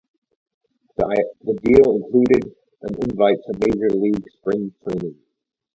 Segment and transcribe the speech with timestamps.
[0.97, 5.19] The deal included an invite to major league spring training.